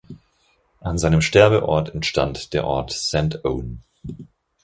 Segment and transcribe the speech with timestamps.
[0.79, 3.83] An seinem Sterbeort entstand der Ort Saint-Ouen.